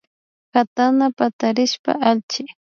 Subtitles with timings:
[0.53, 2.43] Katana patarishpa allchi